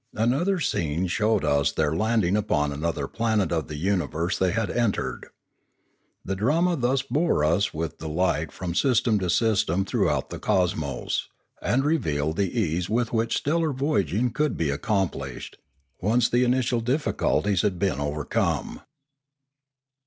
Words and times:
Another 0.15 0.59
scene 0.59 1.05
showed 1.05 1.45
us 1.45 1.71
their 1.71 1.95
landing 1.95 2.35
upon 2.35 2.71
another 2.71 3.07
planet 3.07 3.51
of 3.51 3.67
the 3.67 3.75
universe 3.75 4.35
they 4.35 4.49
had 4.51 4.71
entered. 4.71 5.27
The 6.25 6.35
drama 6.35 6.75
thus 6.75 7.03
bore 7.03 7.43
us 7.45 7.71
with 7.71 7.99
delight 7.99 8.51
from 8.51 8.73
system 8.73 9.19
to 9.19 9.29
system 9.29 9.85
throughout 9.85 10.31
the 10.31 10.39
cosmos, 10.39 11.27
and 11.61 11.85
re 11.85 11.99
vealed 11.99 12.37
the 12.37 12.49
ease 12.59 12.89
with 12.89 13.13
which 13.13 13.37
stellar 13.37 13.71
voyaging 13.71 14.31
could 14.31 14.57
be 14.57 14.71
accomplished, 14.71 15.57
once 16.01 16.27
the 16.27 16.43
initial 16.45 16.79
difficulties 16.81 17.61
had 17.61 17.77
been 17.77 17.99
overcome. 17.99 18.81